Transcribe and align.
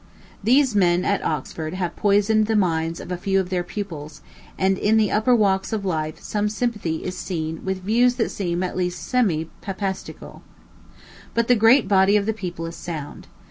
These 0.43 0.75
men 0.75 1.05
at 1.05 1.23
Oxford 1.23 1.75
have 1.75 1.95
poisoned 1.95 2.47
the 2.47 2.55
minds 2.55 2.99
of 2.99 3.11
a 3.11 3.17
few 3.17 3.39
of 3.39 3.51
their 3.51 3.61
pupils, 3.63 4.23
and 4.57 4.79
in 4.79 4.97
the 4.97 5.11
upper 5.11 5.35
walks 5.35 5.71
of 5.71 5.85
life 5.85 6.19
some 6.19 6.49
sympathy 6.49 7.03
is 7.05 7.15
seen 7.15 7.63
with 7.63 7.83
views 7.83 8.15
that 8.15 8.31
seem 8.31 8.63
at 8.63 8.75
least 8.75 9.03
semi 9.07 9.47
Papistical. 9.61 10.41
But 11.35 11.47
the 11.49 11.55
great 11.55 11.87
body 11.87 12.17
of 12.17 12.25
the 12.25 12.33
people 12.33 12.65
is 12.65 12.75
sound. 12.75 13.27